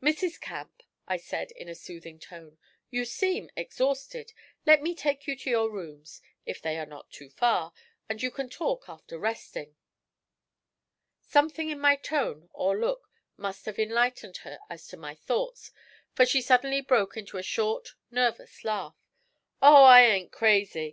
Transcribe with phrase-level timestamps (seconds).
[0.00, 0.40] 'Mrs.
[0.40, 2.58] Camp,' I said, in a soothing tone,
[2.92, 4.32] 'you seem exhausted;
[4.64, 7.72] let me take you to your rooms, if they are not too far,
[8.08, 9.74] and you can talk after resting.'
[11.22, 15.72] Something in my tone or look must have enlightened her as to my thoughts,
[16.14, 18.94] for she suddenly broke into a short, nervous laugh.
[19.60, 20.92] 'Oh, I ain't crazy!